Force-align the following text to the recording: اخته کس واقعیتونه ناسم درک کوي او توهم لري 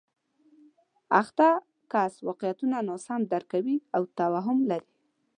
اخته 1.19 1.47
کس 1.91 2.13
واقعیتونه 2.27 2.77
ناسم 2.87 3.21
درک 3.31 3.47
کوي 3.53 3.75
او 3.95 4.01
توهم 4.17 4.57
لري 4.69 4.89